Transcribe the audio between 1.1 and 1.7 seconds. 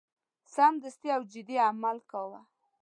او جدي